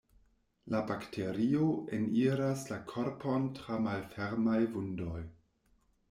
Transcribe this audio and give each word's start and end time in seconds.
La 0.75 0.77
bakterio 0.91 1.65
eniras 1.97 2.63
la 2.71 2.79
korpon 2.91 3.45
tra 3.59 3.77
malfermaj 3.89 4.57
vundoj. 4.77 5.21